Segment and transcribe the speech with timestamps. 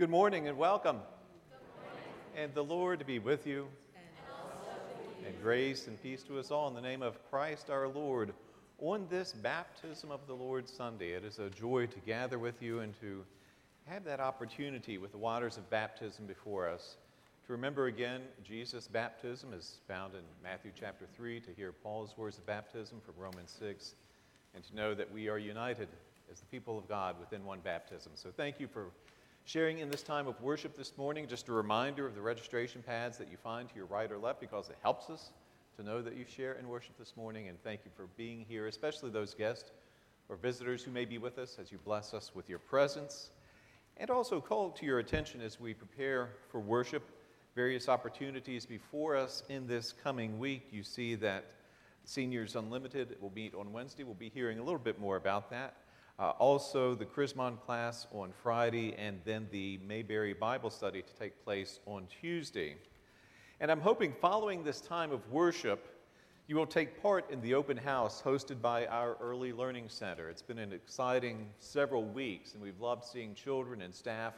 [0.00, 1.00] Good morning and welcome.
[2.34, 3.68] And the Lord be with you.
[5.26, 8.32] And grace and peace to us all in the name of Christ our Lord.
[8.78, 12.80] On this baptism of the Lord Sunday, it is a joy to gather with you
[12.80, 13.22] and to
[13.88, 16.96] have that opportunity with the waters of baptism before us.
[17.44, 22.38] To remember again, Jesus' baptism is found in Matthew chapter 3, to hear Paul's words
[22.38, 23.96] of baptism from Romans 6,
[24.54, 25.88] and to know that we are united
[26.32, 28.12] as the people of God within one baptism.
[28.14, 28.86] So thank you for
[29.44, 31.26] sharing in this time of worship this morning.
[31.26, 34.40] Just a reminder of the registration pads that you find to your right or left
[34.40, 35.32] because it helps us
[35.76, 37.48] to know that you share in worship this morning.
[37.48, 39.70] And thank you for being here, especially those guests
[40.28, 43.30] or visitors who may be with us as you bless us with your presence.
[43.96, 47.02] And also call to your attention as we prepare for worship
[47.54, 50.68] various opportunities before us in this coming week.
[50.70, 51.44] You see that
[52.04, 54.04] Seniors Unlimited will meet on Wednesday.
[54.04, 55.74] We'll be hearing a little bit more about that.
[56.20, 61.42] Uh, also, the Chrismon class on Friday, and then the Mayberry Bible study to take
[61.42, 62.76] place on Tuesday.
[63.58, 65.98] And I'm hoping following this time of worship,
[66.46, 70.28] you will take part in the open house hosted by our Early Learning Center.
[70.28, 74.34] It's been an exciting several weeks, and we've loved seeing children and staff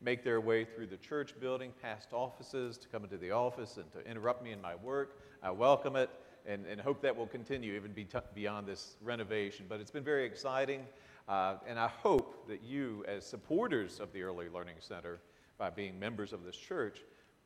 [0.00, 3.90] make their way through the church building, past offices, to come into the office and
[3.90, 5.18] to interrupt me in my work.
[5.42, 6.10] I welcome it
[6.46, 9.66] and, and hope that will continue even be t- beyond this renovation.
[9.68, 10.86] But it's been very exciting.
[11.28, 15.20] Uh, and I hope that you, as supporters of the Early Learning Center,
[15.56, 17.00] by being members of this church,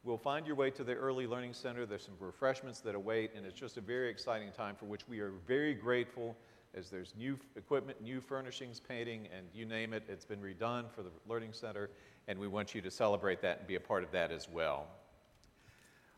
[0.04, 1.86] will find your way to the Early Learning Center.
[1.86, 5.20] There's some refreshments that await, and it's just a very exciting time for which we
[5.20, 6.36] are very grateful
[6.74, 11.02] as there's new equipment, new furnishings, painting, and you name it, it's been redone for
[11.02, 11.90] the Learning Center,
[12.26, 14.86] and we want you to celebrate that and be a part of that as well.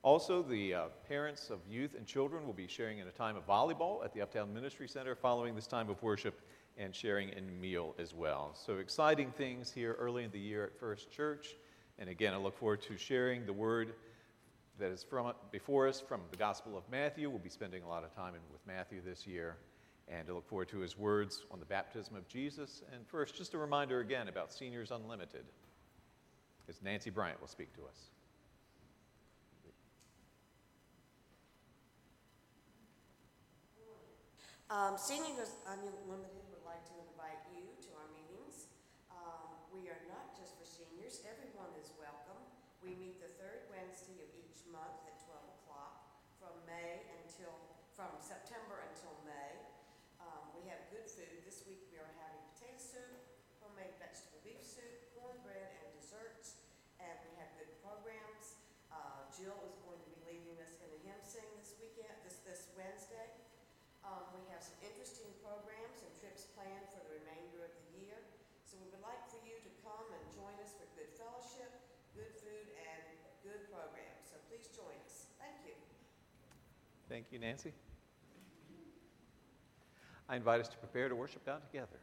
[0.02, 3.46] Also, the uh, parents of youth and children will be sharing in a time of
[3.46, 6.40] volleyball at the Uptown Ministry Center following this time of worship
[6.80, 8.54] and sharing in meal as well.
[8.54, 11.54] So exciting things here early in the year at First Church.
[11.98, 13.92] And again, I look forward to sharing the word
[14.78, 17.28] that is from before us from the Gospel of Matthew.
[17.28, 19.58] We'll be spending a lot of time in, with Matthew this year.
[20.08, 22.82] And I look forward to his words on the baptism of Jesus.
[22.94, 25.44] And first, just a reminder again about Seniors Unlimited,
[26.68, 28.08] as Nancy Bryant will speak to us.
[34.70, 36.40] Um, Seniors Unlimited
[36.70, 38.70] like to invite you to our meetings.
[39.10, 42.38] Um, we are not just for seniors, everyone is welcome.
[42.78, 47.50] We meet the third Wednesday of each month at 12 o'clock from May until,
[47.98, 49.58] from September until May.
[50.22, 51.42] Um, we have good food.
[51.42, 53.18] This week we are having potato soup,
[53.58, 56.62] homemade vegetable beef soup, cornbread, and desserts.
[57.02, 58.62] And we have good programs.
[58.94, 62.38] Uh, Jill is going to be leading us in a hymn sing this weekend, this,
[62.46, 63.26] this Wednesday.
[64.00, 68.16] Um, we have some interesting programs and trips planned for the remainder of the year.
[68.64, 71.68] So we would like for you to come and join us for good fellowship,
[72.16, 73.04] good food, and
[73.44, 74.24] good programs.
[74.32, 75.28] So please join us.
[75.36, 75.76] Thank you.
[77.10, 77.72] Thank you, Nancy.
[80.28, 81.98] I invite us to prepare to worship God together.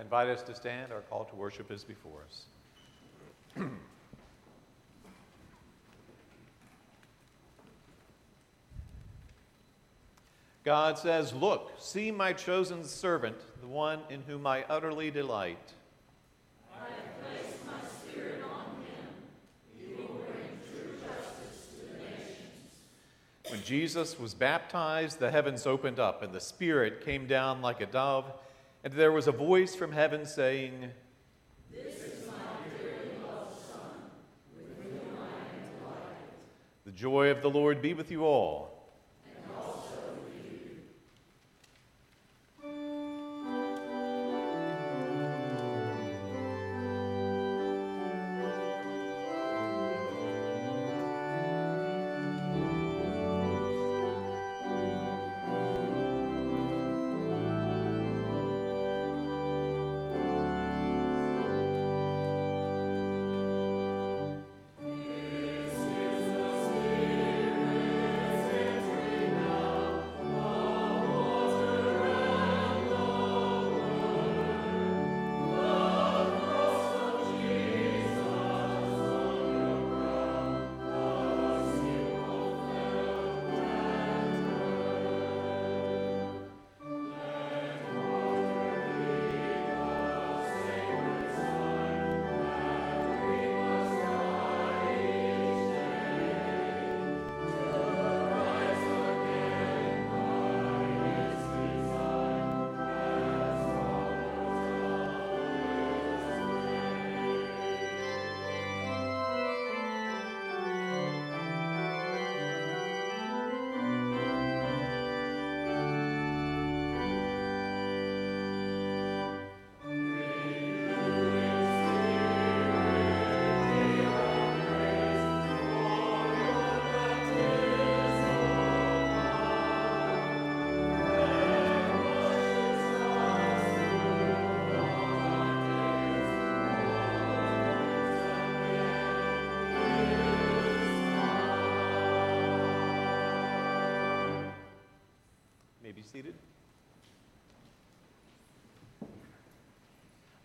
[0.00, 0.92] I invite us to stand.
[0.92, 2.44] Our call to worship is before us.
[10.64, 15.74] God says, Look, see my chosen servant, the one in whom I utterly delight.
[23.50, 27.86] When Jesus was baptized, the heavens opened up, and the Spirit came down like a
[27.86, 28.32] dove,
[28.82, 30.90] and there was a voice from heaven saying,
[31.70, 32.34] This is my
[32.78, 33.90] dearly loved Son,
[34.56, 36.28] with whom I am delighted.
[36.86, 38.69] The joy of the Lord be with you all.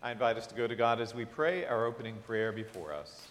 [0.06, 3.26] I invite us to go to God as we pray our opening prayer before us.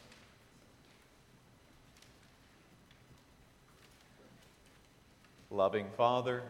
[5.50, 6.44] Loving Father,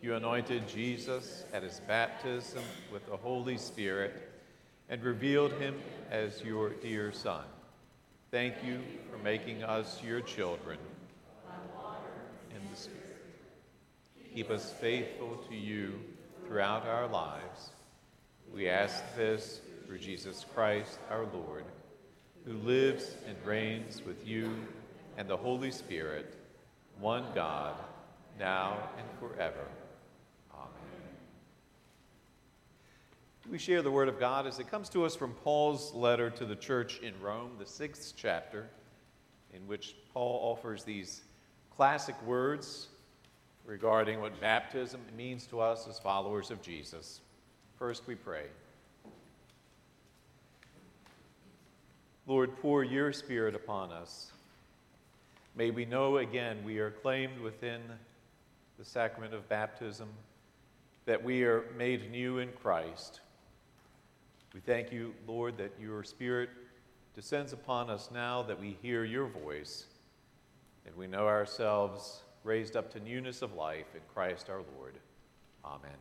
[0.00, 4.32] you anointed Jesus at his baptism with the Holy Spirit
[4.88, 5.74] and revealed him
[6.10, 7.44] as your dear Son.
[8.30, 10.78] Thank you for making us your children
[12.50, 13.18] in the Spirit.
[14.34, 16.00] Keep us faithful to you
[16.46, 17.72] throughout our lives.
[18.52, 21.64] We ask this through Jesus Christ our Lord,
[22.44, 24.50] who lives and reigns with you
[25.16, 26.34] and the Holy Spirit,
[26.98, 27.74] one God,
[28.38, 29.66] now and forever.
[30.52, 30.70] Amen.
[33.50, 36.44] We share the Word of God as it comes to us from Paul's letter to
[36.44, 38.68] the church in Rome, the sixth chapter,
[39.52, 41.22] in which Paul offers these
[41.76, 42.88] classic words
[43.64, 47.20] regarding what baptism means to us as followers of Jesus.
[47.84, 48.46] First, we pray.
[52.26, 54.32] Lord, pour your Spirit upon us.
[55.54, 57.82] May we know again we are claimed within
[58.78, 60.08] the sacrament of baptism,
[61.04, 63.20] that we are made new in Christ.
[64.54, 66.48] We thank you, Lord, that your Spirit
[67.14, 69.84] descends upon us now, that we hear your voice,
[70.86, 74.94] and we know ourselves raised up to newness of life in Christ our Lord.
[75.62, 75.98] Amen.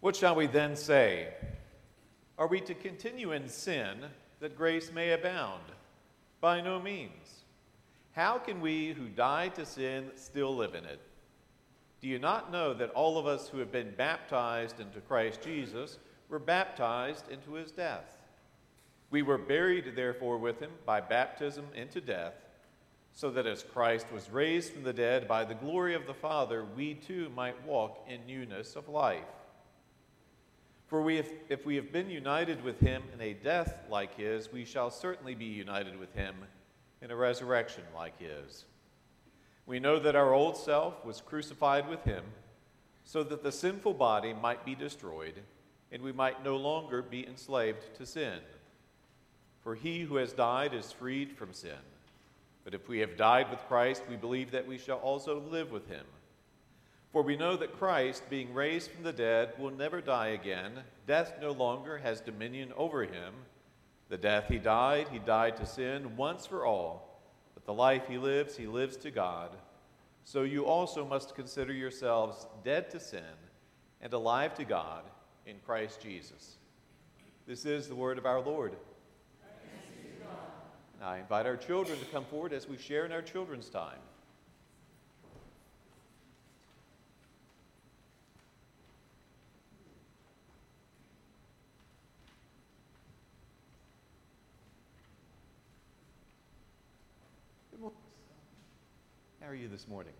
[0.00, 1.28] What shall we then say?
[2.38, 3.98] Are we to continue in sin
[4.40, 5.62] that grace may abound?
[6.40, 7.44] By no means.
[8.12, 11.00] How can we who died to sin still live in it?
[12.00, 15.98] Do you not know that all of us who have been baptized into Christ Jesus
[16.30, 18.16] were baptized into his death?
[19.10, 22.34] We were buried, therefore, with him by baptism into death,
[23.12, 26.64] so that as Christ was raised from the dead by the glory of the Father,
[26.64, 29.24] we too might walk in newness of life.
[30.90, 34.52] For we have, if we have been united with him in a death like his,
[34.52, 36.34] we shall certainly be united with him
[37.00, 38.64] in a resurrection like his.
[39.66, 42.24] We know that our old self was crucified with him
[43.04, 45.34] so that the sinful body might be destroyed
[45.92, 48.40] and we might no longer be enslaved to sin.
[49.62, 51.78] For he who has died is freed from sin.
[52.64, 55.86] But if we have died with Christ, we believe that we shall also live with
[55.88, 56.04] him.
[57.12, 60.72] For we know that Christ, being raised from the dead, will never die again.
[61.06, 63.34] Death no longer has dominion over him.
[64.08, 67.20] The death he died, he died to sin once for all.
[67.54, 69.50] But the life he lives, he lives to God.
[70.24, 73.22] So you also must consider yourselves dead to sin
[74.00, 75.02] and alive to God
[75.46, 76.58] in Christ Jesus.
[77.46, 78.76] This is the word of our Lord.
[81.02, 83.98] I invite our children to come forward as we share in our children's time.
[99.50, 100.12] Are you this morning?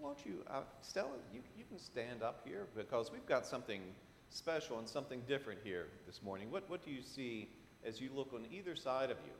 [0.00, 3.82] Won't you, uh, Stella, you, you can stand up here because we've got something
[4.30, 6.50] special and something different here this morning.
[6.50, 7.50] What, what do you see
[7.84, 9.34] as you look on either side of you?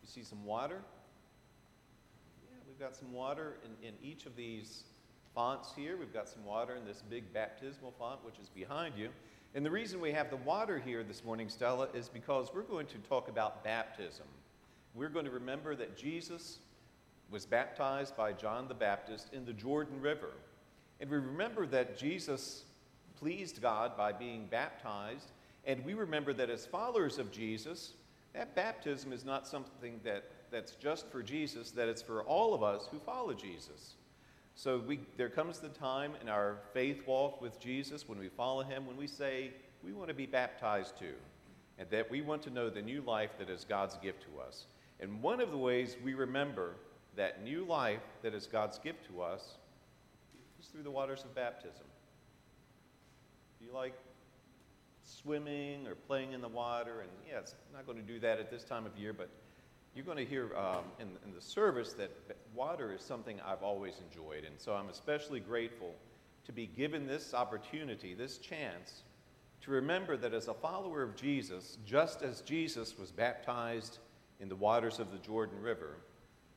[0.00, 0.80] You see some water?
[2.48, 4.84] Yeah, we've got some water in, in each of these
[5.34, 5.96] fonts here.
[5.96, 9.08] We've got some water in this big baptismal font, which is behind you.
[9.56, 12.86] And the reason we have the water here this morning, Stella, is because we're going
[12.86, 14.26] to talk about baptism.
[14.94, 16.58] We're going to remember that Jesus
[17.30, 20.32] was baptized by John the Baptist in the Jordan River.
[21.00, 22.64] And we remember that Jesus
[23.18, 25.30] pleased God by being baptized.
[25.64, 27.92] And we remember that as followers of Jesus,
[28.32, 32.62] that baptism is not something that, that's just for Jesus, that it's for all of
[32.62, 33.94] us who follow Jesus.
[34.54, 38.62] So we, there comes the time in our faith walk with Jesus when we follow
[38.62, 41.14] him, when we say we want to be baptized too,
[41.78, 44.66] and that we want to know the new life that is God's gift to us.
[45.00, 46.74] And one of the ways we remember
[47.16, 49.56] that new life that is God's gift to us
[50.60, 51.86] is through the waters of baptism.
[53.58, 53.94] Do you like
[55.04, 57.00] swimming or playing in the water?
[57.00, 59.30] And yeah, it's not going to do that at this time of year, but
[59.94, 62.10] you're going to hear um, in, in the service that
[62.54, 64.44] water is something I've always enjoyed.
[64.44, 65.94] And so I'm especially grateful
[66.44, 69.02] to be given this opportunity, this chance,
[69.62, 73.98] to remember that as a follower of Jesus, just as Jesus was baptized
[74.40, 75.96] in the waters of the Jordan River,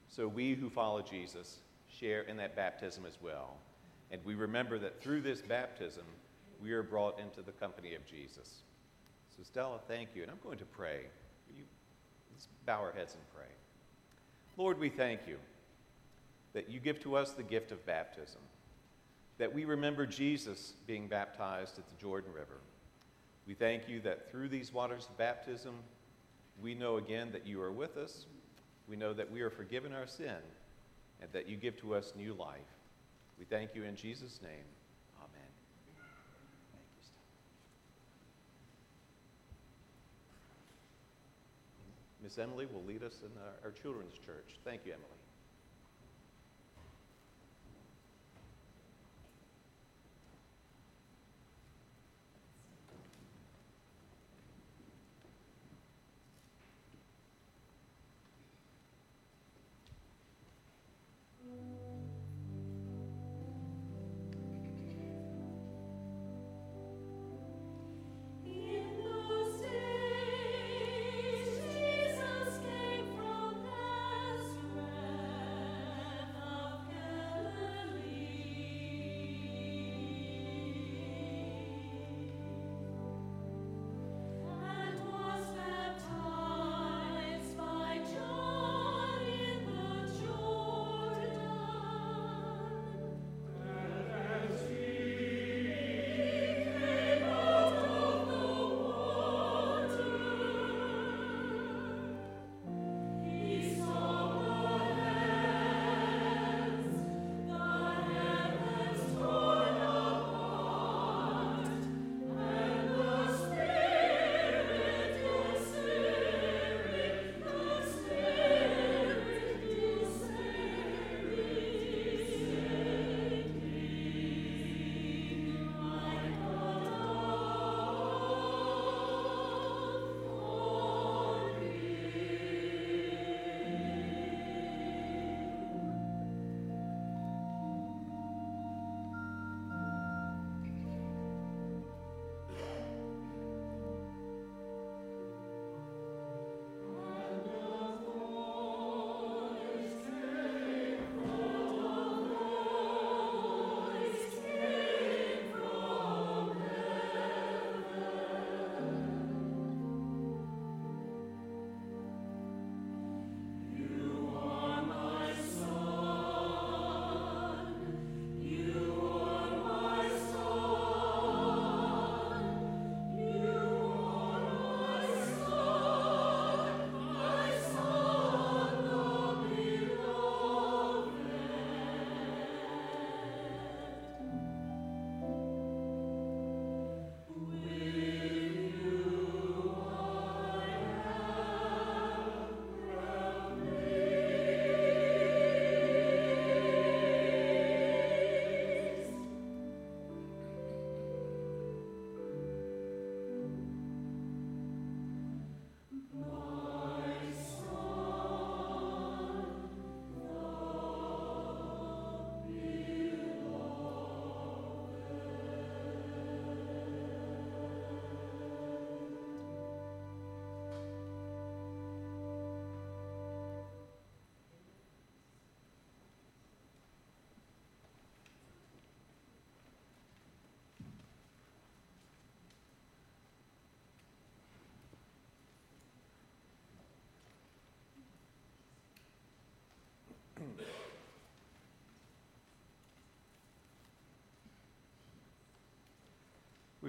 [0.07, 3.57] so we who follow Jesus share in that baptism as well.
[4.11, 6.03] And we remember that through this baptism,
[6.61, 8.61] we are brought into the company of Jesus.
[9.35, 10.21] So, Stella, thank you.
[10.21, 11.01] And I'm going to pray.
[11.55, 11.63] You,
[12.31, 13.51] let's bow our heads and pray.
[14.55, 15.37] Lord, we thank you
[16.53, 18.41] that you give to us the gift of baptism,
[19.39, 22.61] that we remember Jesus being baptized at the Jordan River.
[23.47, 25.73] We thank you that through these waters of baptism,
[26.61, 28.25] we know again that you are with us.
[28.87, 30.35] We know that we are forgiven our sin
[31.21, 32.59] and that you give to us new life.
[33.39, 34.65] We thank you in Jesus' name.
[35.17, 35.49] Amen.
[36.71, 37.03] Thank you,
[42.21, 44.59] Miss Emily will lead us in our, our children's church.
[44.63, 45.22] Thank you, Emily.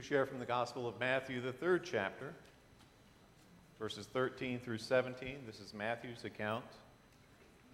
[0.05, 2.35] Share from the Gospel of Matthew, the third chapter,
[3.79, 5.39] verses 13 through 17.
[5.47, 6.67] This is Matthew's account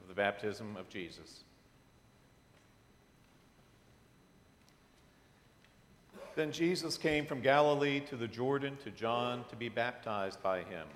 [0.01, 1.43] of the baptism of Jesus.
[6.37, 10.87] Then Jesus came from Galilee to the Jordan to John to be baptized by him.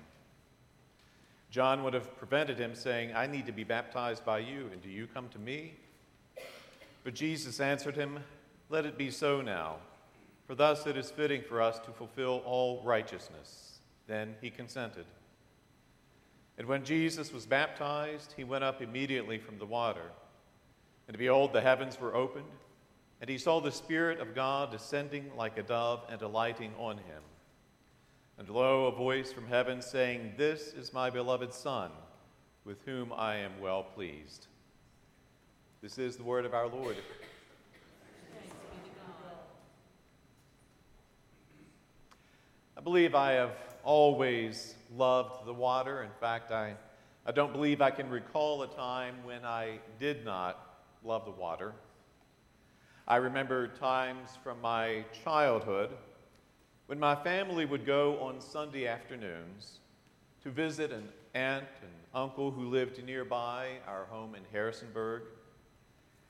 [1.51, 4.87] John would have prevented him, saying, I need to be baptized by you, and do
[4.87, 5.73] you come to me?
[7.03, 8.19] But Jesus answered him,
[8.69, 9.79] Let it be so now,
[10.47, 13.79] for thus it is fitting for us to fulfill all righteousness.
[14.07, 15.05] Then he consented.
[16.57, 20.11] And when Jesus was baptized, he went up immediately from the water.
[21.07, 22.45] And behold, the heavens were opened
[23.21, 27.23] and he saw the Spirit of God descending like a dove and alighting on him.
[28.37, 31.89] And lo, a voice from heaven saying, This is my beloved Son,
[32.65, 34.47] with whom I am well pleased.
[35.81, 36.97] This is the word of our Lord.
[42.85, 46.03] Believe I have always loved the water.
[46.03, 46.75] In fact, I,
[47.25, 51.73] I don't believe I can recall a time when I did not love the water.
[53.07, 55.97] I remember times from my childhood
[56.85, 59.79] when my family would go on Sunday afternoons
[60.43, 65.23] to visit an aunt and uncle who lived nearby our home in Harrisonburg.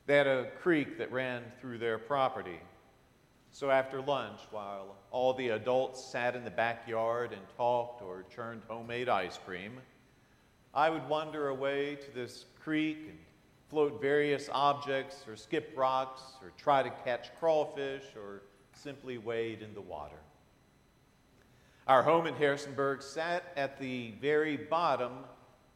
[0.05, 2.61] They had a creek that ran through their property.
[3.55, 8.63] So after lunch, while all the adults sat in the backyard and talked or churned
[8.67, 9.79] homemade ice cream,
[10.73, 13.17] I would wander away to this creek and
[13.69, 18.41] float various objects or skip rocks or try to catch crawfish or
[18.73, 20.19] simply wade in the water.
[21.87, 25.13] Our home in Harrisonburg sat at the very bottom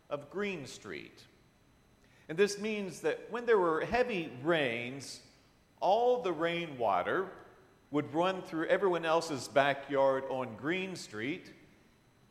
[0.10, 1.24] of Green Street.
[2.28, 5.22] And this means that when there were heavy rains,
[5.80, 7.30] all the rainwater
[7.92, 11.52] would run through everyone else's backyard on Green Street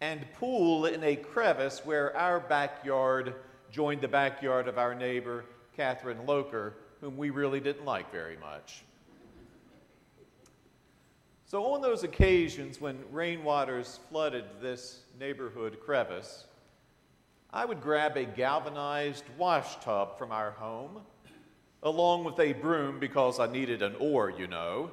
[0.01, 3.35] and pool in a crevice where our backyard
[3.71, 5.45] joined the backyard of our neighbor,
[5.77, 8.85] Catherine Loker, whom we really didn't like very much.
[11.45, 16.45] So, on those occasions when rainwaters flooded this neighborhood crevice,
[17.51, 21.01] I would grab a galvanized wash tub from our home,
[21.83, 24.91] along with a broom because I needed an oar, you know,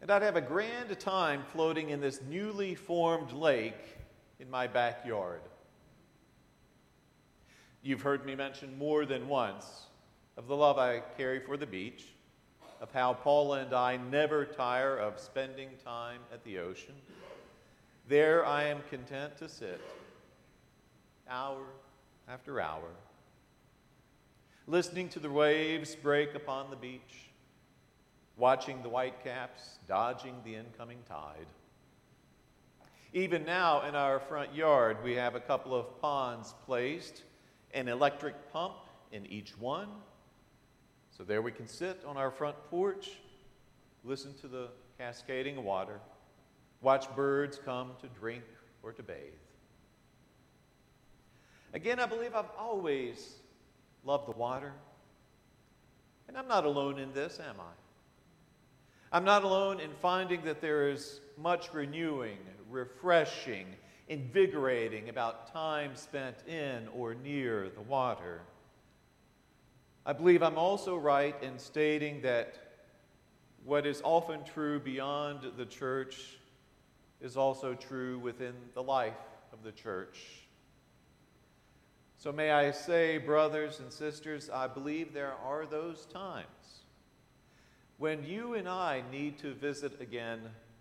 [0.00, 3.98] and I'd have a grand time floating in this newly formed lake
[4.38, 5.42] in my backyard.
[7.82, 9.86] You've heard me mention more than once
[10.36, 12.04] of the love I carry for the beach,
[12.80, 16.94] of how Paula and I never tire of spending time at the ocean.
[18.08, 19.80] There I am content to sit,
[21.28, 21.64] hour
[22.26, 22.88] after hour,
[24.66, 27.29] listening to the waves break upon the beach,
[28.40, 31.46] watching the whitecaps dodging the incoming tide.
[33.12, 37.22] Even now, in our front yard, we have a couple of ponds placed
[37.74, 38.76] an electric pump
[39.12, 39.88] in each one.
[41.10, 43.10] So there we can sit on our front porch,
[44.04, 46.00] listen to the cascading water,
[46.80, 48.44] watch birds come to drink
[48.82, 49.18] or to bathe.
[51.74, 53.34] Again, I believe I've always
[54.02, 54.72] loved the water.
[56.26, 57.79] And I'm not alone in this, am I?
[59.12, 63.66] I'm not alone in finding that there is much renewing, refreshing,
[64.06, 68.42] invigorating about time spent in or near the water.
[70.06, 72.54] I believe I'm also right in stating that
[73.64, 76.38] what is often true beyond the church
[77.20, 79.18] is also true within the life
[79.52, 80.46] of the church.
[82.16, 86.79] So, may I say, brothers and sisters, I believe there are those times
[88.00, 90.40] when you and I need to visit again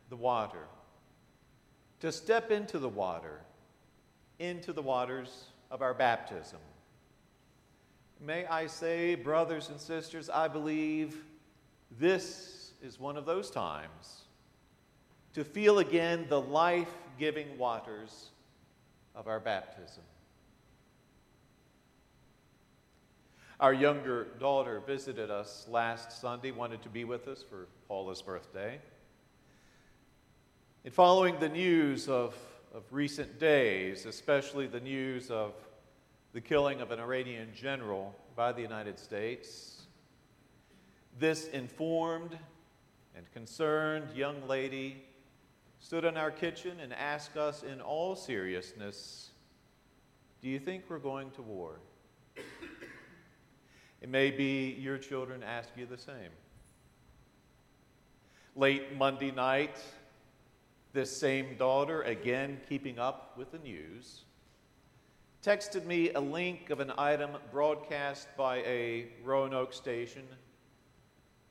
[0.09, 0.63] the water
[1.99, 3.41] to step into the water,
[4.39, 6.59] into the waters of our baptism.
[8.25, 11.17] May I say, brothers and sisters, I believe
[11.99, 14.21] this is one of those times
[15.33, 18.29] to feel again the life giving waters
[19.13, 20.03] of our baptism.
[23.59, 28.79] Our younger daughter visited us last Sunday, wanted to be with us for Paula's birthday.
[30.85, 32.33] In following the news of,
[32.73, 35.55] of recent days, especially the news of
[36.31, 39.81] the killing of an Iranian general by the United States,
[41.19, 42.37] this informed
[43.13, 45.03] and concerned young lady
[45.81, 49.31] stood in our kitchen and asked us in all seriousness
[50.41, 51.81] Do you think we're going to war?
[54.01, 56.31] It may be your children ask you the same.
[58.55, 59.77] Late Monday night,
[60.91, 64.21] This same daughter, again keeping up with the news,
[65.43, 70.23] texted me a link of an item broadcast by a Roanoke station,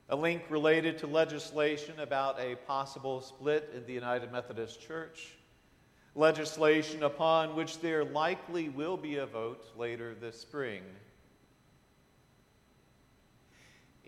[0.08, 5.36] a link related to legislation about a possible split in the United Methodist Church,
[6.16, 10.82] legislation upon which there likely will be a vote later this spring.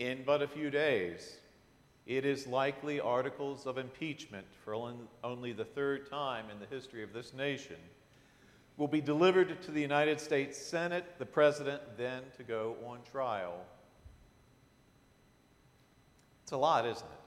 [0.00, 1.36] In but a few days,
[2.06, 4.74] it is likely articles of impeachment for
[5.22, 7.76] only the third time in the history of this nation
[8.78, 13.62] will be delivered to the United States Senate, the president then to go on trial.
[16.44, 17.20] It's a lot, isn't it?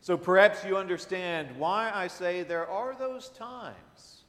[0.00, 4.22] So perhaps you understand why I say there are those times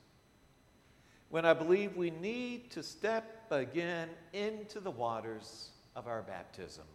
[1.30, 6.86] when I believe we need to step again into the waters of our baptism.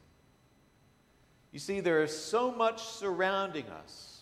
[1.52, 4.20] You see, there is so much surrounding us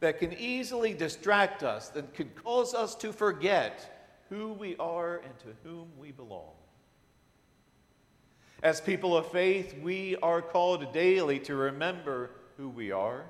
[0.00, 5.38] that can easily distract us, that can cause us to forget who we are and
[5.40, 6.52] to whom we belong.
[8.62, 13.24] As people of faith, we are called daily to remember who we are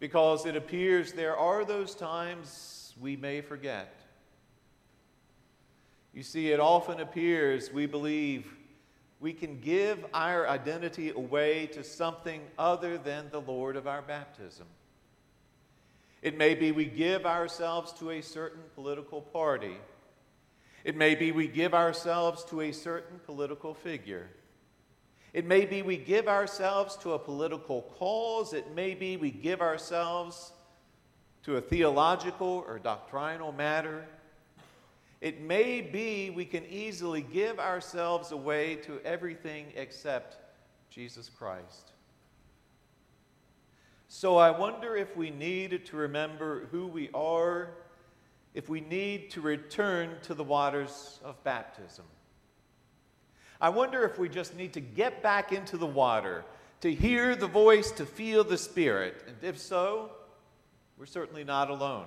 [0.00, 4.00] because it appears there are those times we may forget.
[6.12, 8.54] You see, it often appears we believe
[9.20, 14.66] we can give our identity away to something other than the Lord of our baptism.
[16.22, 19.76] It may be we give ourselves to a certain political party.
[20.84, 24.28] It may be we give ourselves to a certain political figure.
[25.32, 28.52] It may be we give ourselves to a political cause.
[28.52, 30.52] It may be we give ourselves
[31.44, 34.06] to a theological or doctrinal matter.
[35.20, 40.36] It may be we can easily give ourselves away to everything except
[40.90, 41.92] Jesus Christ.
[44.08, 47.70] So I wonder if we need to remember who we are,
[48.54, 52.04] if we need to return to the waters of baptism.
[53.60, 56.44] I wonder if we just need to get back into the water,
[56.82, 59.24] to hear the voice, to feel the Spirit.
[59.26, 60.10] And if so,
[60.98, 62.06] we're certainly not alone.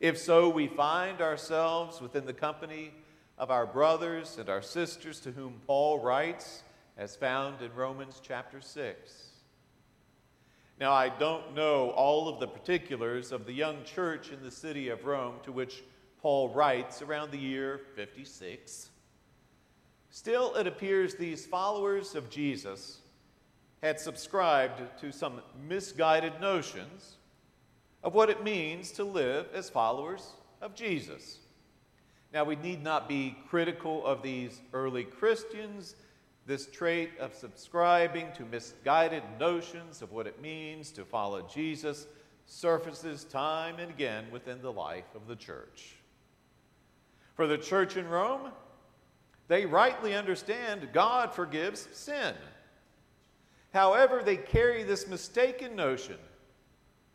[0.00, 2.92] If so, we find ourselves within the company
[3.36, 6.62] of our brothers and our sisters to whom Paul writes,
[6.96, 9.28] as found in Romans chapter 6.
[10.80, 14.88] Now, I don't know all of the particulars of the young church in the city
[14.88, 15.82] of Rome to which
[16.22, 18.88] Paul writes around the year 56.
[20.08, 23.00] Still, it appears these followers of Jesus
[23.82, 27.16] had subscribed to some misguided notions
[28.02, 31.38] of what it means to live as followers of Jesus.
[32.32, 35.96] Now, we need not be critical of these early Christians.
[36.46, 42.06] This trait of subscribing to misguided notions of what it means to follow Jesus
[42.46, 45.96] surfaces time and again within the life of the church.
[47.34, 48.50] For the church in Rome,
[49.48, 52.34] they rightly understand God forgives sin.
[53.72, 56.18] However, they carry this mistaken notion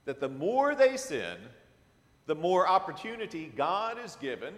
[0.06, 1.38] that the more they sin,
[2.28, 4.54] the more opportunity God is given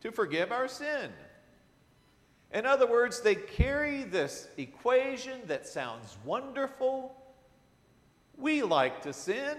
[0.00, 1.10] to forgive our sin.
[2.52, 7.14] In other words, they carry this equation that sounds wonderful.
[8.38, 9.56] We like to sin.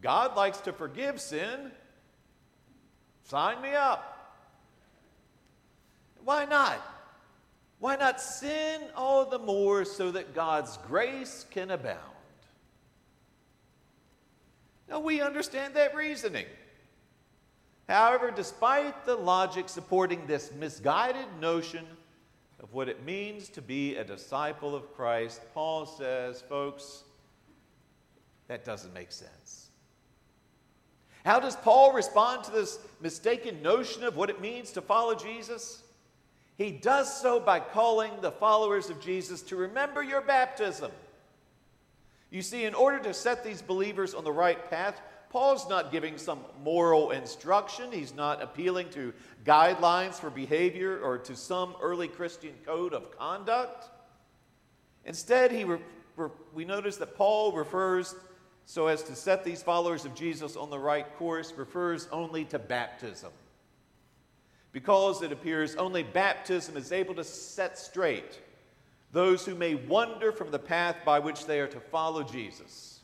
[0.00, 1.72] God likes to forgive sin.
[3.24, 4.10] Sign me up.
[6.24, 6.80] Why not?
[7.80, 12.13] Why not sin all the more so that God's grace can abound?
[14.88, 16.46] Now, we understand that reasoning.
[17.88, 21.86] However, despite the logic supporting this misguided notion
[22.62, 27.04] of what it means to be a disciple of Christ, Paul says, folks,
[28.48, 29.68] that doesn't make sense.
[31.24, 35.82] How does Paul respond to this mistaken notion of what it means to follow Jesus?
[36.56, 40.90] He does so by calling the followers of Jesus to remember your baptism.
[42.34, 46.18] You see, in order to set these believers on the right path, Paul's not giving
[46.18, 47.92] some moral instruction.
[47.92, 49.12] He's not appealing to
[49.44, 53.88] guidelines for behavior or to some early Christian code of conduct.
[55.04, 55.78] Instead, he re-
[56.16, 58.16] re- we notice that Paul refers,
[58.66, 62.58] so as to set these followers of Jesus on the right course, refers only to
[62.58, 63.30] baptism.
[64.72, 68.40] Because it appears only baptism is able to set straight
[69.14, 73.00] those who may wander from the path by which they are to follow Jesus.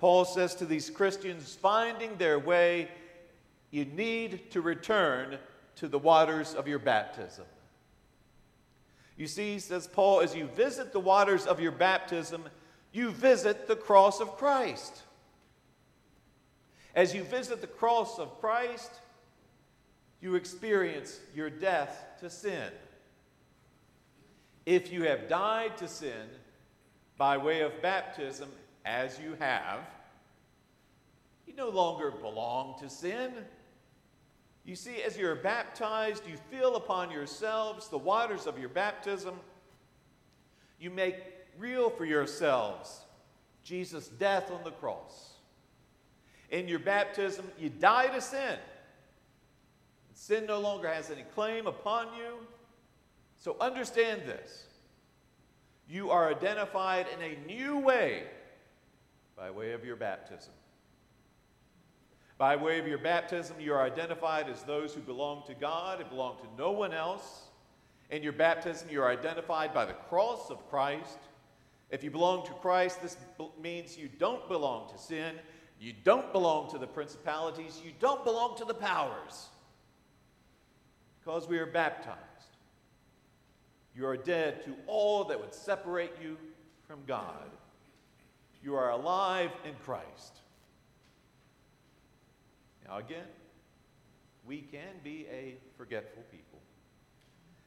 [0.00, 2.88] Paul says to these Christians finding their way,
[3.70, 5.38] you need to return
[5.76, 7.44] to the waters of your baptism.
[9.16, 12.42] You see, says Paul, as you visit the waters of your baptism,
[12.92, 15.02] you visit the cross of Christ.
[16.96, 18.90] As you visit the cross of Christ,
[20.20, 22.70] you experience your death to sin.
[24.64, 26.28] If you have died to sin
[27.18, 28.48] by way of baptism,
[28.84, 29.80] as you have,
[31.46, 33.32] you no longer belong to sin.
[34.64, 39.34] You see, as you're baptized, you feel upon yourselves the waters of your baptism.
[40.78, 41.16] You make
[41.58, 43.02] real for yourselves
[43.64, 45.30] Jesus' death on the cross.
[46.50, 48.58] In your baptism, you die to sin.
[50.14, 52.34] Sin no longer has any claim upon you.
[53.42, 54.66] So understand this.
[55.88, 58.22] You are identified in a new way
[59.36, 60.52] by way of your baptism.
[62.38, 66.08] By way of your baptism, you are identified as those who belong to God and
[66.08, 67.48] belong to no one else.
[68.10, 71.18] In your baptism, you are identified by the cross of Christ.
[71.90, 73.16] If you belong to Christ, this
[73.60, 75.34] means you don't belong to sin,
[75.80, 79.48] you don't belong to the principalities, you don't belong to the powers.
[81.18, 82.31] Because we are baptized,
[83.94, 86.36] you are dead to all that would separate you
[86.86, 87.50] from God.
[88.62, 90.38] You are alive in Christ.
[92.86, 93.26] Now, again,
[94.46, 96.58] we can be a forgetful people.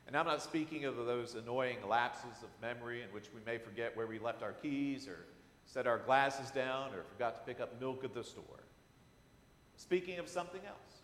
[0.07, 3.95] And I'm not speaking of those annoying lapses of memory in which we may forget
[3.97, 5.25] where we left our keys or
[5.65, 8.63] set our glasses down or forgot to pick up milk at the store.
[9.77, 11.01] Speaking of something else.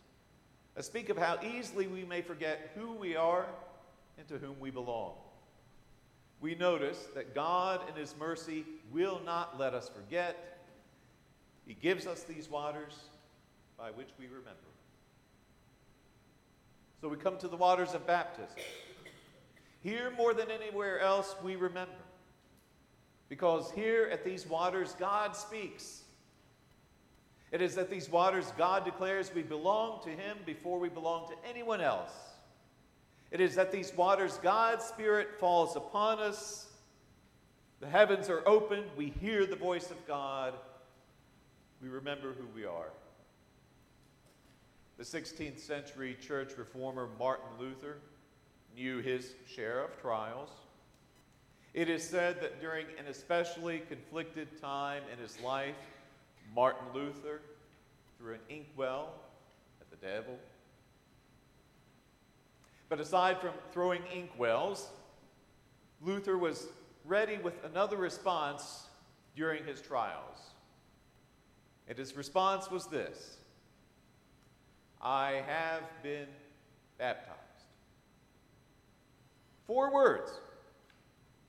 [0.78, 3.46] I speak of how easily we may forget who we are
[4.18, 5.14] and to whom we belong.
[6.42, 10.60] We notice that God, in His mercy, will not let us forget.
[11.68, 12.96] He gives us these waters
[13.78, 14.58] by which we remember.
[17.00, 18.58] So we come to the waters of baptism.
[19.82, 21.92] Here, more than anywhere else, we remember.
[23.30, 26.02] Because here at these waters, God speaks.
[27.52, 31.50] It is at these waters God declares we belong to Him before we belong to
[31.50, 32.12] anyone else.
[33.32, 36.68] It is at these waters God's Spirit falls upon us.
[37.80, 38.86] The heavens are opened.
[38.98, 40.54] We hear the voice of God.
[41.82, 42.92] We remember who we are.
[44.98, 47.98] The 16th century church reformer Martin Luther
[48.76, 50.50] knew his share of trials.
[51.74, 55.76] It is said that during an especially conflicted time in his life,
[56.54, 57.42] Martin Luther
[58.18, 59.14] threw an inkwell
[59.80, 60.38] at the devil.
[62.92, 64.90] But aside from throwing inkwells,
[66.02, 66.68] Luther was
[67.06, 68.88] ready with another response
[69.34, 70.52] during his trials.
[71.88, 73.38] And his response was this
[75.02, 76.28] I have been
[76.98, 77.38] baptized.
[79.68, 80.30] Four words,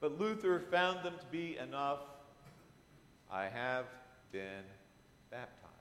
[0.00, 2.02] but Luther found them to be enough.
[3.28, 3.86] I have
[4.30, 4.62] been
[5.28, 5.72] baptized.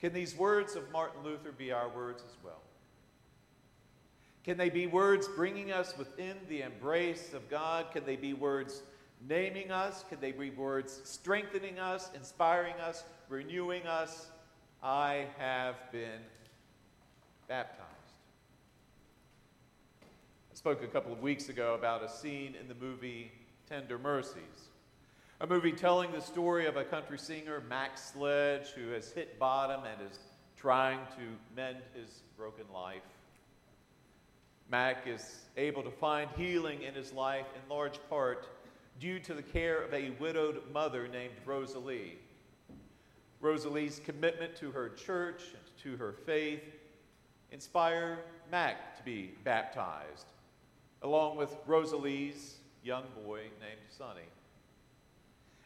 [0.00, 2.63] Can these words of Martin Luther be our words as well?
[4.44, 7.86] Can they be words bringing us within the embrace of God?
[7.92, 8.82] Can they be words
[9.26, 10.04] naming us?
[10.10, 14.26] Can they be words strengthening us, inspiring us, renewing us?
[14.82, 16.20] I have been
[17.48, 17.88] baptized.
[20.02, 23.32] I spoke a couple of weeks ago about a scene in the movie
[23.66, 24.68] Tender Mercies,
[25.40, 29.80] a movie telling the story of a country singer, Mac Sledge, who has hit bottom
[29.84, 30.18] and is
[30.54, 31.22] trying to
[31.56, 33.02] mend his broken life.
[34.70, 38.48] Mac is able to find healing in his life in large part
[39.00, 42.18] due to the care of a widowed mother named Rosalie.
[43.40, 46.62] Rosalie's commitment to her church and to her faith
[47.50, 48.20] inspire
[48.50, 50.26] Mac to be baptized,
[51.02, 54.28] along with Rosalie's young boy named Sonny.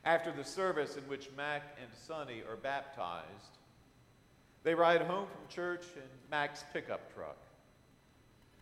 [0.04, 3.58] After the service in which Mac and Sonny are baptized,
[4.64, 7.36] they ride home from church in Mac's pickup truck.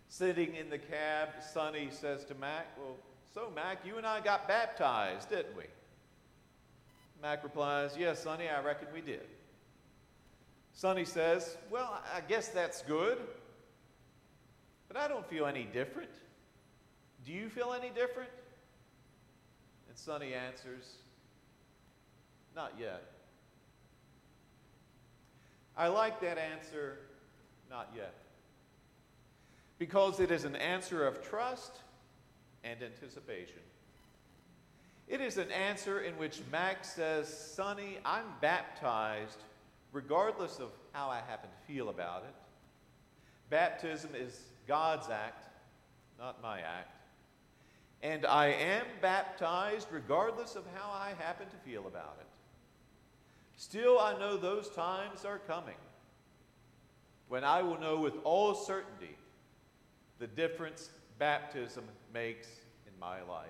[0.09, 2.97] Sitting in the cab, Sonny says to Mac, Well,
[3.35, 5.65] so Mac, you and I got baptized, didn't we?
[7.21, 9.27] Mac replies, Yes, Sonny, I reckon we did.
[10.73, 13.19] Sonny says, Well, I guess that's good,
[14.89, 16.11] but I don't feel any different.
[17.25, 18.31] Do you feel any different?
[19.89, 20.85] And Sonny answers,
[22.55, 23.03] Not yet.
[25.77, 26.99] I like that answer,
[27.69, 28.15] not yet,
[29.79, 31.81] because it is an answer of trust
[32.65, 33.61] and anticipation.
[35.09, 39.39] It is an answer in which Mac says, Sonny, I'm baptized
[39.93, 42.35] regardless of how I happen to feel about it.
[43.51, 45.47] Baptism is God's act,
[46.19, 46.93] not my act.
[48.03, 52.27] And I am baptized regardless of how I happen to feel about it.
[53.57, 55.77] Still, I know those times are coming
[57.29, 59.17] when I will know with all certainty
[60.19, 62.49] the difference baptism makes
[62.87, 63.49] in my life.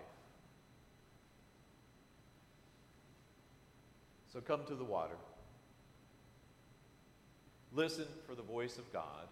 [4.32, 5.16] So come to the water.
[7.72, 9.28] Listen for the voice of God.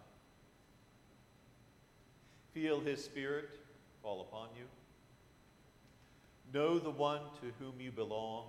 [2.53, 3.49] Feel His Spirit
[4.01, 4.65] fall upon you.
[6.53, 8.45] Know the one to whom you belong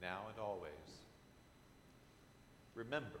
[0.00, 0.72] now and always.
[2.74, 3.20] Remember.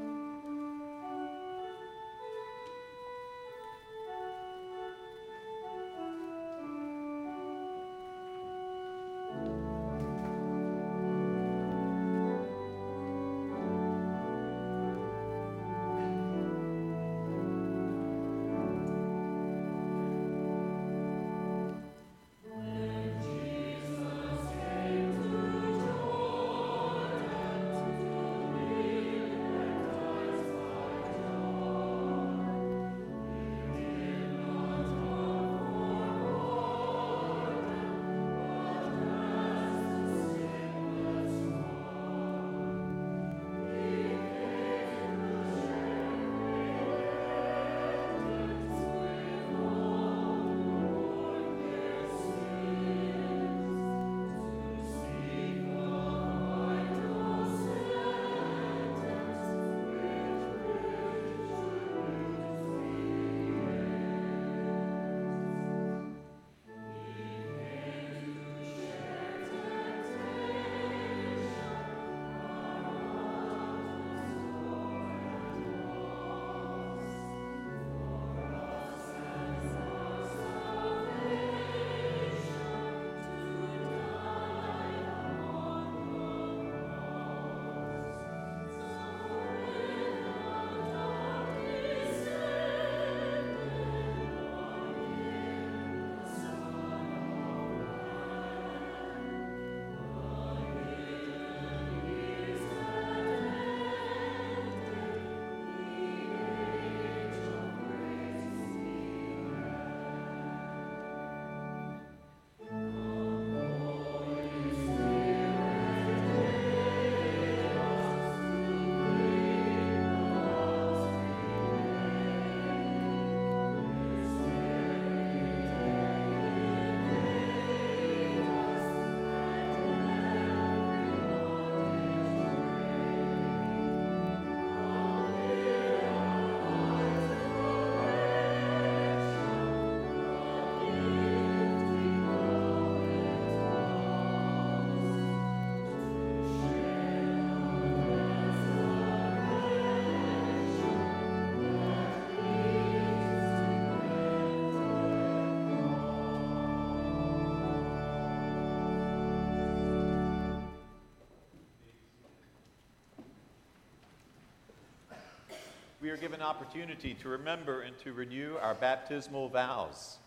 [166.11, 170.17] we are given opportunity to remember and to renew our baptismal vows.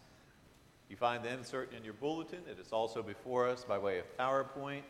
[0.89, 2.39] You find the insert in your bulletin.
[2.51, 4.85] It is also before us by way of PowerPoint.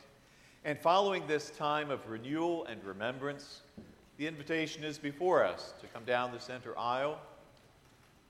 [0.64, 3.62] And following this time of renewal and remembrance,
[4.18, 7.18] the invitation is before us to come down the center aisle,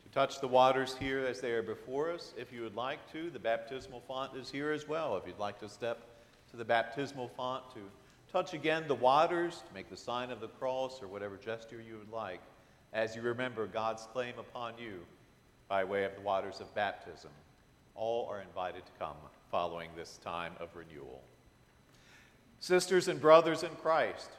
[0.02, 2.32] to touch the waters here as they are before us.
[2.34, 5.18] If you would like to, the baptismal font is here as well.
[5.18, 6.00] If you'd like to step
[6.50, 7.80] to the baptismal font to
[8.34, 11.98] Touch again the waters to make the sign of the cross or whatever gesture you
[11.98, 12.40] would like
[12.94, 15.00] as you remember God's claim upon you
[15.68, 17.30] by way of the waters of baptism.
[17.94, 19.16] All are invited to come
[19.50, 21.20] following this time of renewal.
[22.60, 24.30] Sisters and brothers in Christ,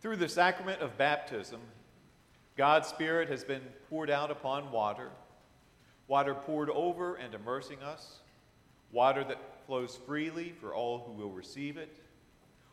[0.00, 1.60] through the sacrament of baptism,
[2.56, 5.10] God's Spirit has been poured out upon water,
[6.08, 8.18] water poured over and immersing us,
[8.90, 12.02] water that flows freely for all who will receive it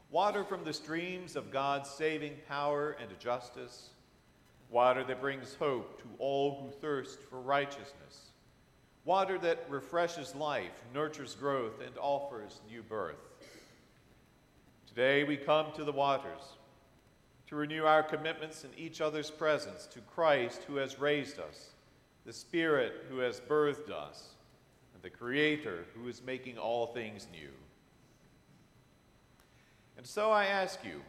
[0.09, 3.89] water from the streams of God's saving power and justice,
[4.69, 8.31] water that brings hope to all who thirst for righteousness,
[9.05, 13.17] water that refreshes life, nurtures growth, and offers new birth.
[14.87, 16.57] Today we come to the waters
[17.47, 21.71] to renew our commitments in each other's presence to Christ who has raised us,
[22.25, 24.35] the Spirit who has birthed us,
[24.93, 27.49] and the Creator who is making all things new.
[29.97, 31.01] And so I ask you,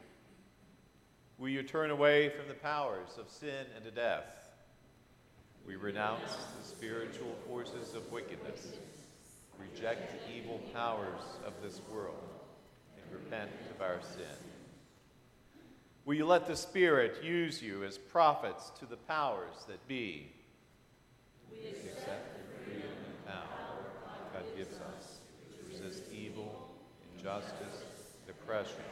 [1.41, 4.51] Will you turn away from the powers of sin and of death?
[5.66, 8.68] We renounce the spiritual forces of wickedness,
[9.59, 12.28] reject the evil powers of this world,
[12.95, 14.36] and repent of our sin.
[16.05, 20.30] Will you let the Spirit use you as prophets to the powers that be?
[21.51, 23.84] We accept the freedom and power
[24.34, 25.20] God gives us
[25.57, 26.68] to resist evil,
[27.16, 27.84] injustice,
[28.26, 28.84] depression,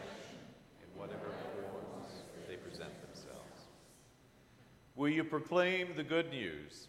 [0.81, 1.89] in whatever forms
[2.49, 3.69] they present themselves.
[4.99, 6.89] Will you proclaim the good news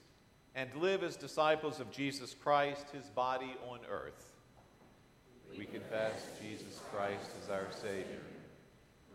[0.55, 4.33] and live as disciples of Jesus Christ, his body on earth?
[5.55, 8.23] We confess Jesus Christ as our Savior,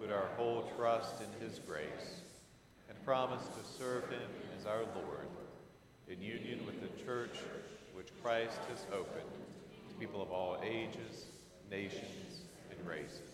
[0.01, 2.21] put our whole trust in his grace,
[2.89, 4.31] and promise to serve him
[4.61, 5.27] as our Lord
[6.09, 7.37] in union with the church
[7.95, 9.33] which Christ has opened
[9.89, 11.25] to people of all ages,
[11.69, 13.34] nations, and races.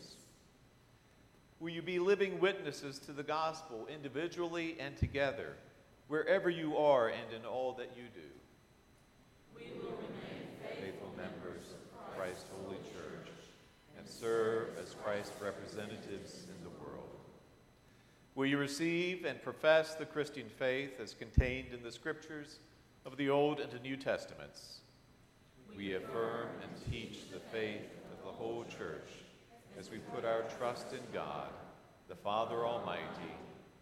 [1.60, 5.56] Will you be living witnesses to the gospel individually and together,
[6.08, 8.26] wherever you are and in all that you do?
[9.54, 10.48] We will remain
[10.80, 13.28] faithful members of Christ's holy church
[13.98, 17.10] and serve as Christ's representatives in the world.
[18.34, 22.60] Will you receive and profess the Christian faith as contained in the scriptures
[23.04, 24.78] of the Old and the New Testaments?
[25.76, 29.10] We affirm and teach the faith of the whole church
[29.80, 31.48] as we put our trust in God,
[32.06, 33.32] the Father Almighty,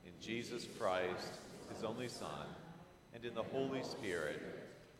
[0.07, 1.40] in Jesus Christ,
[1.74, 2.46] his only Son,
[3.12, 4.40] and in the Holy Spirit,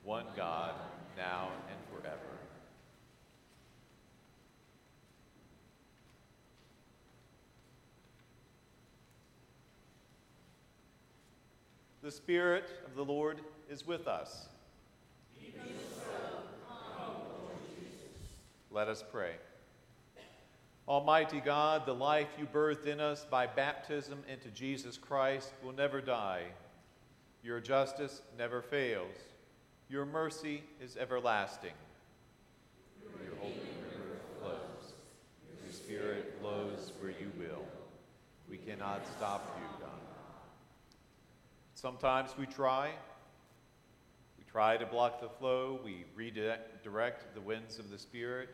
[0.03, 0.74] one God,
[1.16, 2.18] now and forever.
[12.03, 13.38] The Spirit of the Lord
[13.70, 14.49] is with us.
[18.72, 19.34] Let us pray.
[20.89, 26.01] Almighty God, the life you birthed in us by baptism into Jesus Christ will never
[26.01, 26.45] die.
[27.43, 29.14] Your justice never fails.
[29.91, 31.74] Your mercy is everlasting.
[33.22, 34.95] Your holy river flows.
[35.62, 37.62] Your spirit blows where you will.
[38.49, 40.01] We cannot stop you, God.
[41.74, 42.93] Sometimes we try.
[44.39, 45.80] We try to block the flow.
[45.84, 48.49] We redirect the winds of the Spirit.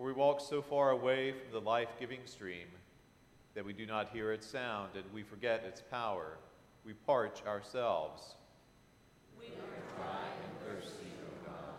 [0.00, 2.68] Or we walk so far away from the life giving stream
[3.54, 6.38] that we do not hear its sound and we forget its power.
[6.86, 8.34] We parch ourselves.
[9.38, 11.74] We are dry and thirsty, O God.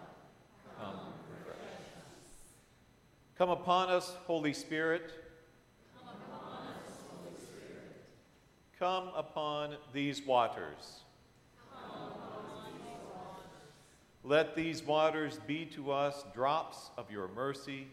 [0.79, 0.99] Come,
[1.31, 2.53] refresh us.
[3.39, 5.13] Come upon us, Holy Spirit.
[5.97, 8.05] Come upon us, Holy Spirit.
[8.77, 10.99] Come upon these waters.
[14.23, 17.87] Let these waters be to us drops of your mercy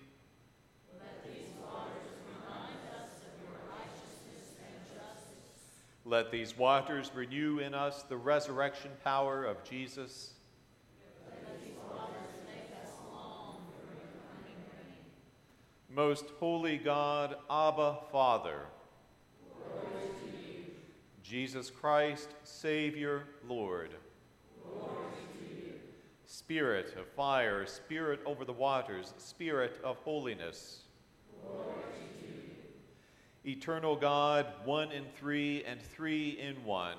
[6.08, 10.32] Let these waters renew in us the resurrection power of Jesus.
[15.94, 18.60] Most holy God, Abba, Father.
[21.22, 23.90] Jesus Christ, Savior, Lord.
[26.24, 30.84] Spirit of fire, Spirit over the waters, Spirit of holiness
[33.48, 36.98] eternal God, one in three and three in one.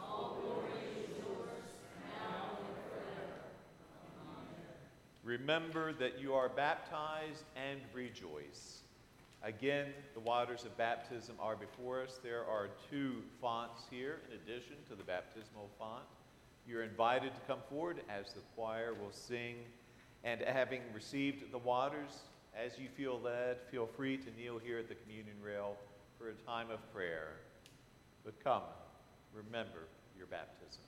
[0.00, 0.70] All glory
[1.02, 1.68] is yours
[2.18, 3.42] now and forever.
[4.22, 4.64] Amen.
[5.22, 8.78] Remember that you are baptized and rejoice.
[9.42, 12.18] Again, the waters of baptism are before us.
[12.22, 16.04] There are two fonts here in addition to the baptismal font.
[16.66, 19.56] You're invited to come forward as the choir will sing.
[20.24, 22.22] And having received the waters,
[22.56, 25.76] as you feel led, feel free to kneel here at the communion rail
[26.18, 27.28] for a time of prayer.
[28.24, 28.62] But come,
[29.34, 30.82] remember your baptism.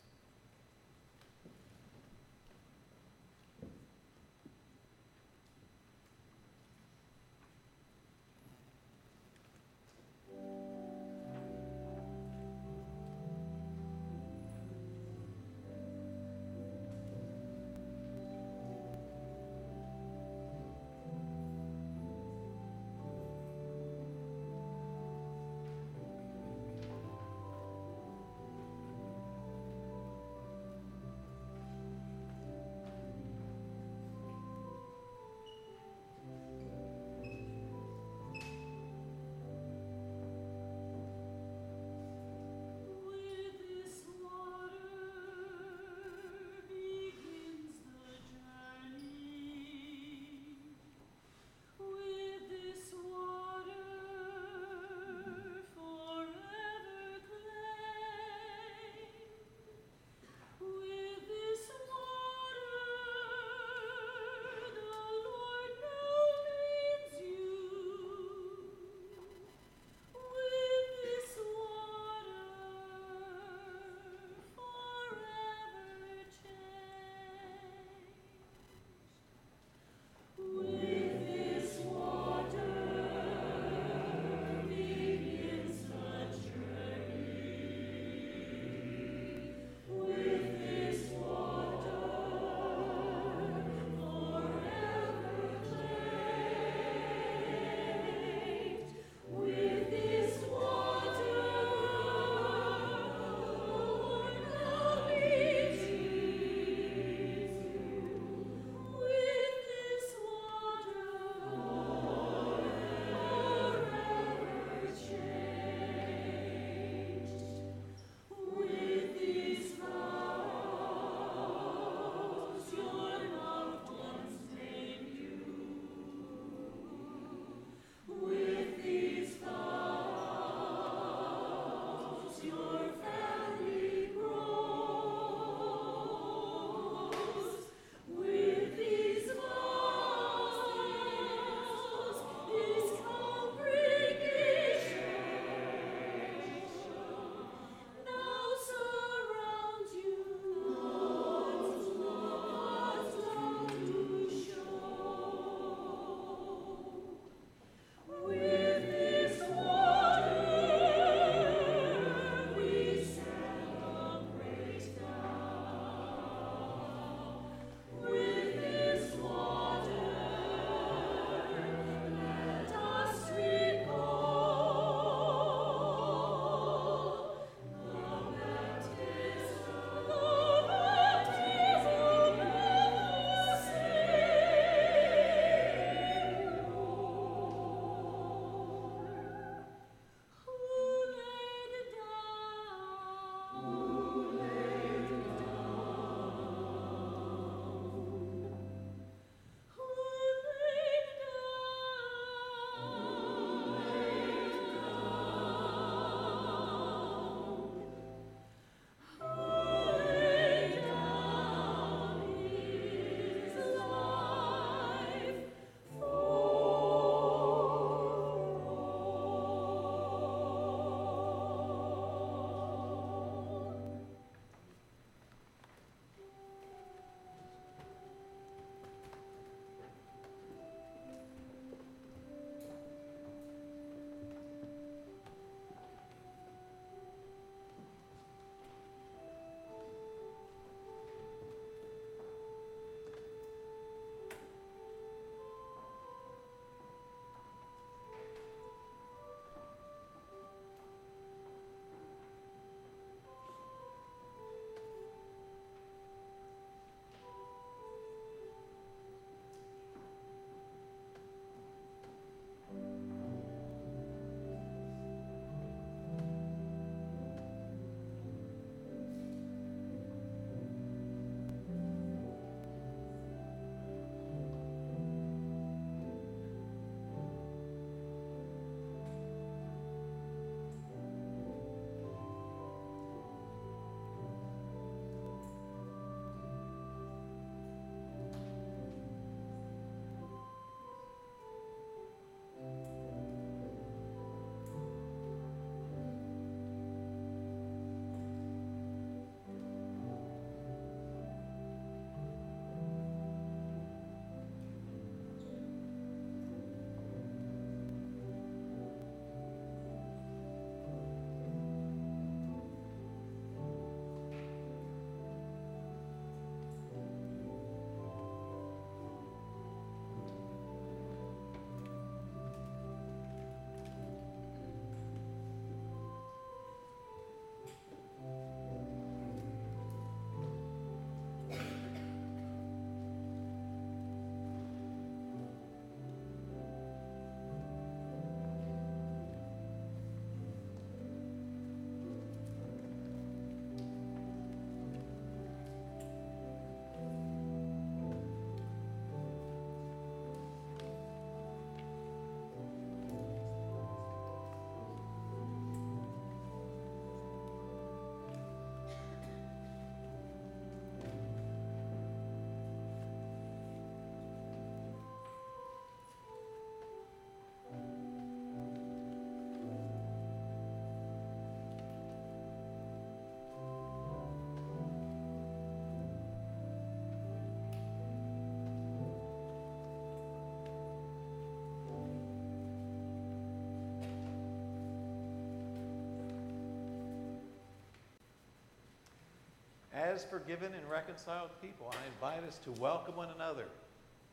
[390.17, 393.67] As forgiven and reconciled people, I invite us to welcome one another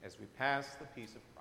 [0.02, 1.33] as we pass the peace of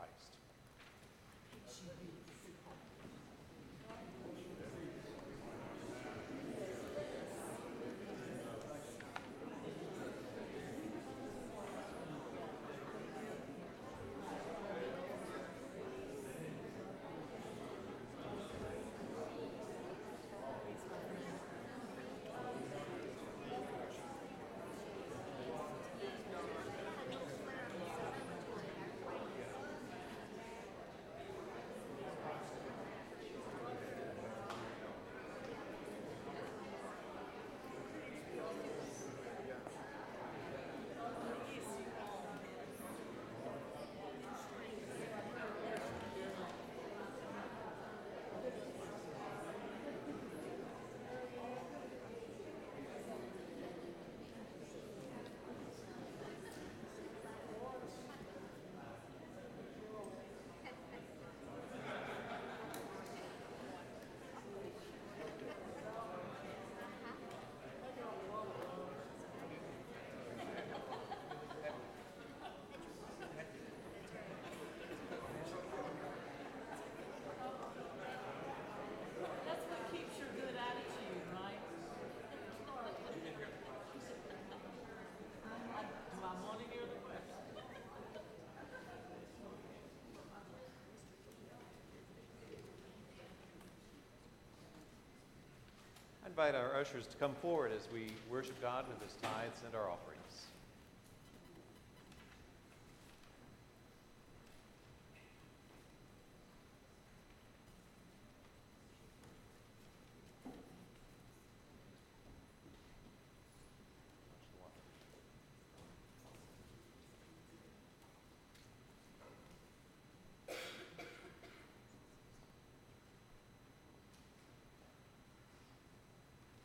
[96.43, 99.89] invite our ushers to come forward as we worship God with his tithes and our
[99.89, 100.12] offerings.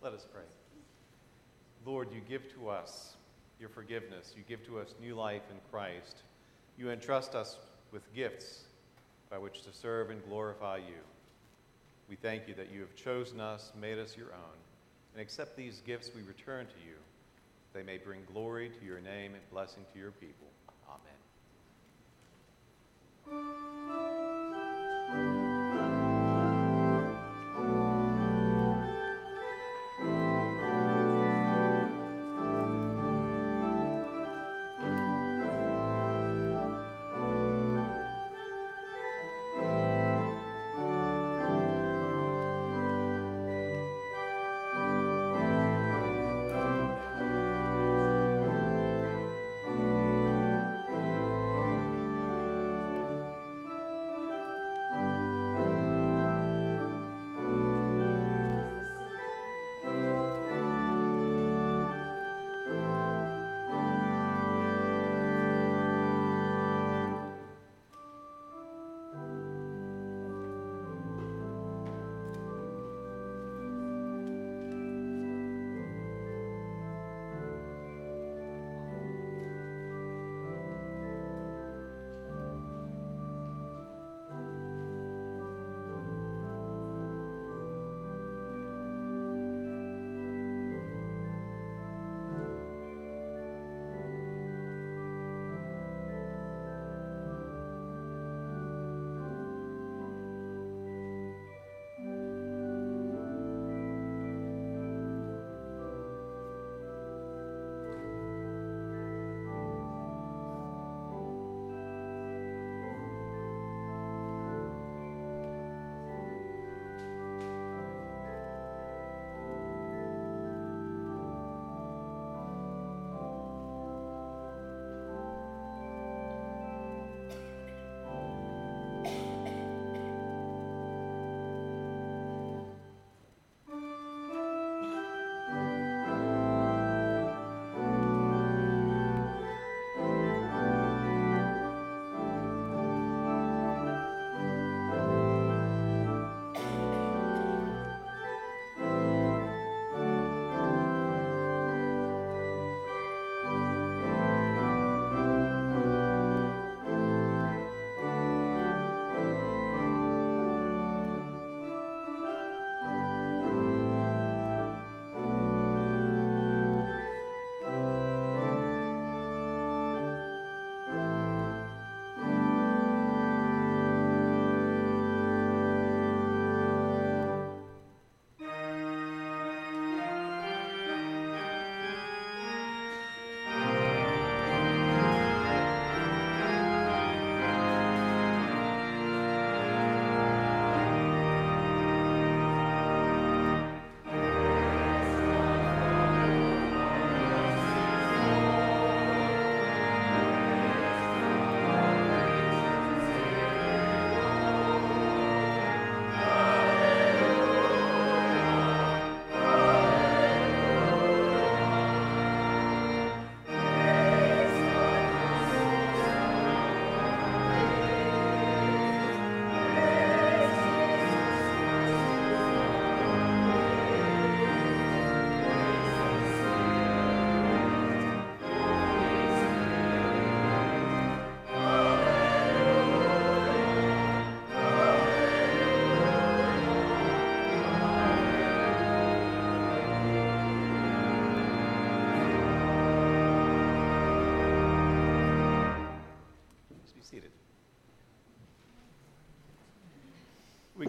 [0.08, 0.44] Let us pray.
[1.86, 3.18] Lord, you give to us
[3.60, 4.34] your forgiveness.
[4.38, 6.24] You give to us new life in Christ.
[6.78, 7.58] You entrust us
[7.92, 8.62] with gifts
[9.30, 11.04] by which to serve and glorify you.
[12.08, 14.58] We thank you that you have chosen us, made us your own,
[15.12, 16.96] and accept these gifts we return to you.
[17.74, 20.48] They may bring glory to your name and blessing to your people.
[23.28, 23.57] Amen.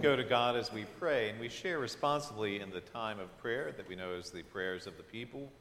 [0.09, 3.75] Go to God as we pray, and we share responsibly in the time of prayer
[3.77, 5.53] that we know as the prayers of the people.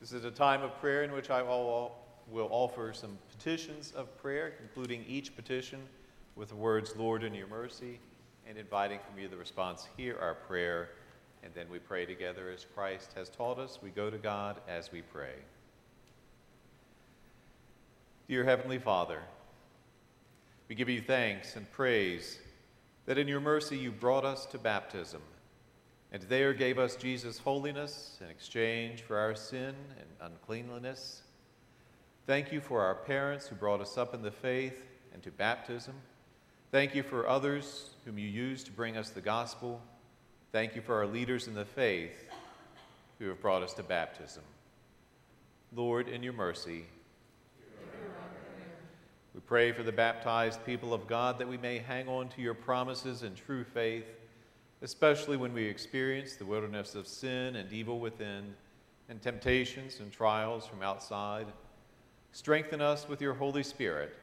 [0.00, 1.92] This is a time of prayer in which I will
[2.34, 5.78] offer some petitions of prayer, concluding each petition
[6.34, 8.00] with the words, Lord, in your mercy,
[8.48, 10.88] and inviting from you the response, Hear our prayer.
[11.44, 13.78] And then we pray together as Christ has taught us.
[13.80, 15.34] We go to God as we pray.
[18.26, 19.20] Dear Heavenly Father,
[20.68, 22.40] we give you thanks and praise
[23.06, 25.22] that in your mercy you brought us to baptism,
[26.12, 31.22] and there gave us Jesus' holiness in exchange for our sin and uncleanliness.
[32.26, 35.94] Thank you for our parents who brought us up in the faith and to baptism.
[36.70, 39.80] Thank you for others whom you used to bring us the gospel.
[40.52, 42.26] Thank you for our leaders in the faith
[43.18, 44.42] who have brought us to baptism.
[45.74, 46.84] Lord, in your mercy,
[49.34, 52.54] we pray for the baptized people of God that we may hang on to your
[52.54, 54.04] promises in true faith,
[54.82, 58.54] especially when we experience the wilderness of sin and evil within,
[59.08, 61.46] and temptations and trials from outside.
[62.32, 64.14] Strengthen us with your Holy Spirit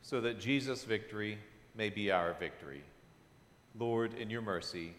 [0.00, 1.38] so that Jesus' victory
[1.74, 2.82] may be our victory.
[3.78, 4.94] Lord, in your mercy,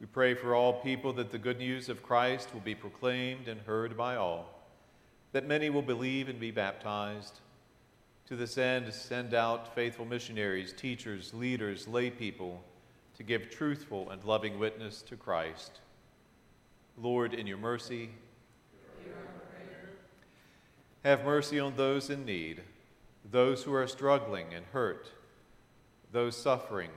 [0.00, 3.60] we pray for all people that the good news of Christ will be proclaimed and
[3.62, 4.57] heard by all
[5.32, 7.40] that many will believe and be baptized.
[8.28, 12.62] To this end, send out faithful missionaries, teachers, leaders, lay people
[13.16, 15.80] to give truthful and loving witness to Christ.
[16.96, 18.10] Lord, in your mercy,
[21.04, 22.62] have mercy on those in need,
[23.30, 25.10] those who are struggling and hurt,
[26.12, 26.90] those suffering,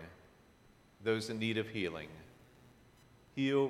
[1.03, 2.07] those in need of healing.
[3.35, 3.69] Heal,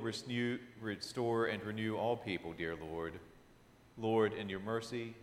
[0.82, 3.14] restore, and renew all people, dear Lord.
[3.98, 5.14] Lord, in your mercy,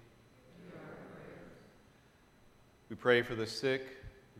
[2.89, 3.83] we pray for the sick,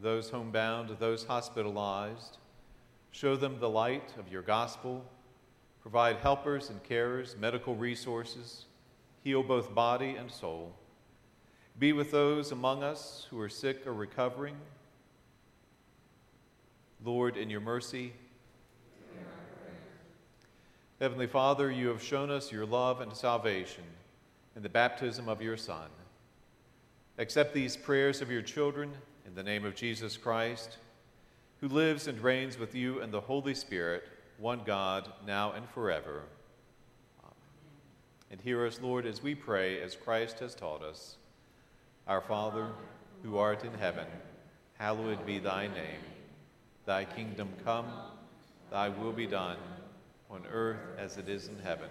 [0.01, 2.39] those homebound, those hospitalized.
[3.11, 5.05] Show them the light of your gospel.
[5.83, 8.67] Provide helpers and carers, medical resources.
[9.25, 10.73] Heal both body and soul.
[11.79, 14.57] Be with those among us who are sick or recovering.
[17.05, 18.13] Lord, in your mercy,
[21.01, 23.85] Heavenly Father, you have shown us your love and salvation
[24.59, 25.87] in the baptism of your Son.
[27.17, 28.91] Accept these prayers of your children
[29.25, 30.79] in the name of Jesus Christ,
[31.61, 34.03] who lives and reigns with you and the Holy Spirit,
[34.37, 36.23] one God, now and forever.
[37.23, 37.35] Amen.
[38.33, 41.15] And hear us, Lord, as we pray, as Christ has taught us.
[42.09, 42.67] Our Father,
[43.23, 44.09] who art in heaven,
[44.77, 46.03] hallowed be thy name.
[46.85, 47.87] Thy kingdom come,
[48.73, 49.59] thy will be done,
[50.29, 51.91] on earth as it is in heaven.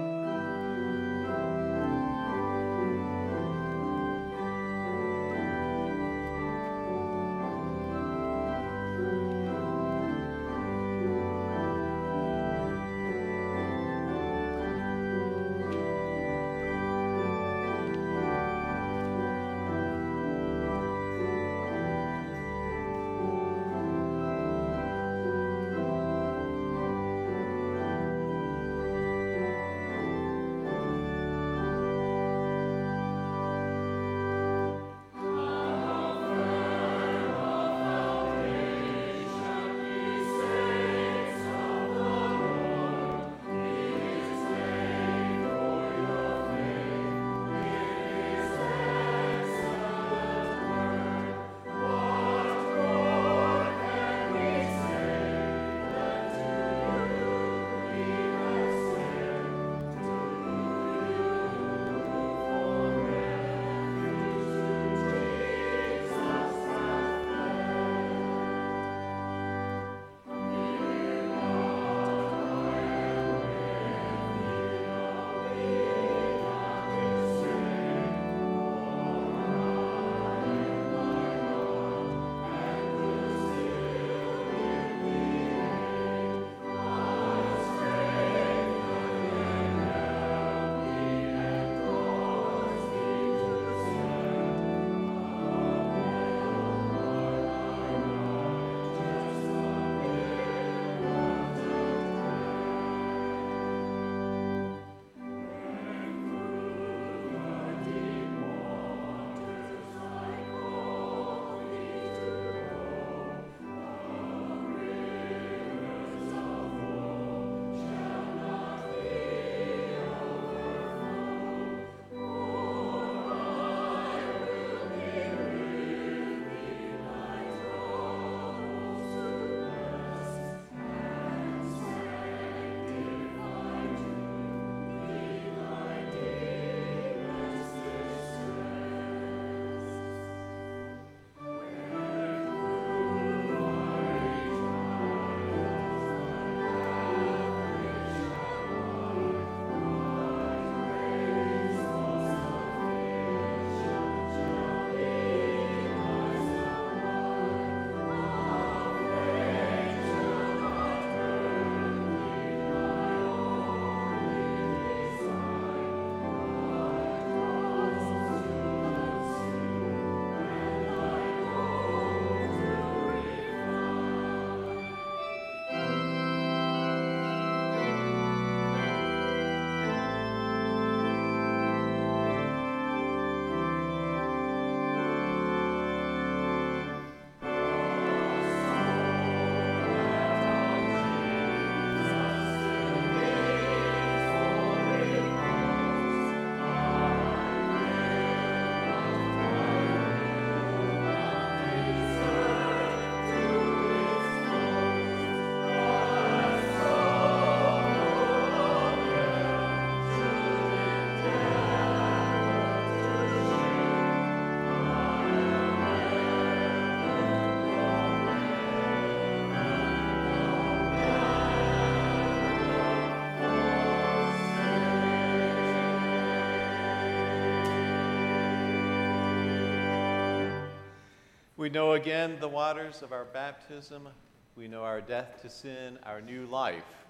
[231.61, 234.07] We know again the waters of our baptism.
[234.55, 237.05] We know our death to sin, our new life.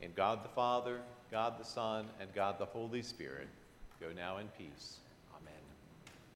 [0.00, 3.46] In God the Father, God the Son, and God the Holy Spirit.
[4.00, 5.00] Go now in peace.